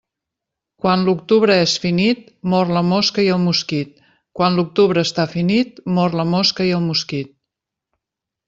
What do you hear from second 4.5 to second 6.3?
l'octubre està finit, mor la